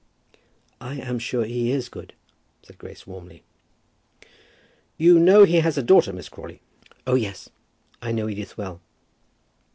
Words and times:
"I 0.81 0.95
am 0.95 1.19
sure 1.19 1.45
he 1.45 1.71
is 1.71 1.87
good," 1.87 2.15
said 2.63 2.79
Grace, 2.79 3.05
warmly. 3.05 3.43
"You 4.97 5.19
know 5.19 5.43
he 5.43 5.57
has 5.59 5.77
a 5.77 5.83
daughter, 5.83 6.11
Miss 6.11 6.27
Crawley?" 6.27 6.59
"Oh, 7.05 7.13
yes; 7.13 7.49
I 8.01 8.11
know 8.11 8.27
Edith 8.27 8.57
well." 8.57 8.81